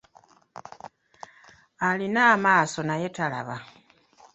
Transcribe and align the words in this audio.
Alina 1.87 2.21
amaaso 2.33 2.79
naye 2.85 3.07
talaba. 3.15 3.55